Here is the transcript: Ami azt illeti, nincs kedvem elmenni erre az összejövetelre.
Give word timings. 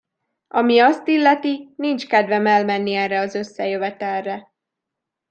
Ami 0.47 0.79
azt 0.79 1.07
illeti, 1.07 1.73
nincs 1.77 2.07
kedvem 2.07 2.45
elmenni 2.47 2.93
erre 2.93 3.19
az 3.19 3.35
összejövetelre. 3.35 4.51